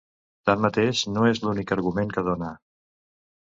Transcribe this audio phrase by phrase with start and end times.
[0.49, 2.51] Tanmateix, no és l’únic argument que dóna.